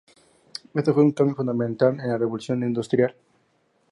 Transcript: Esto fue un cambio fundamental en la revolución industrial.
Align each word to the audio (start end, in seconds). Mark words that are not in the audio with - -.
Esto 0.73 0.95
fue 0.95 1.03
un 1.03 1.11
cambio 1.11 1.35
fundamental 1.35 1.99
en 1.99 2.07
la 2.07 2.17
revolución 2.17 2.63
industrial. 2.63 3.15